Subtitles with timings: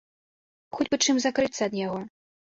[0.77, 2.01] Хоць бы чым закрыцца ад яго.